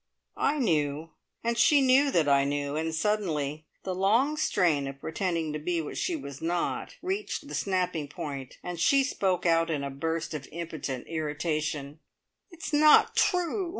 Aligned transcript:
I 0.37 0.57
knew, 0.57 1.11
and 1.43 1.55
she 1.55 1.79
knew 1.79 2.09
that 2.09 2.27
I 2.27 2.43
knew, 2.43 2.75
and 2.75 2.91
suddenly 2.95 3.67
the 3.83 3.93
long 3.93 4.35
strain 4.35 4.87
of 4.87 4.99
pretending 4.99 5.53
to 5.53 5.59
be 5.59 5.79
what 5.79 5.95
she 5.95 6.15
was 6.15 6.41
not 6.41 6.95
reached 7.03 7.47
the 7.47 7.53
snapping 7.53 8.07
point, 8.07 8.57
and 8.63 8.79
she 8.79 9.03
spoke 9.03 9.45
out 9.45 9.69
in 9.69 9.83
a 9.83 9.91
burst 9.91 10.33
of 10.33 10.47
impotent 10.51 11.05
irritation: 11.05 11.99
"It's 12.49 12.73
not 12.73 13.15
true! 13.15 13.69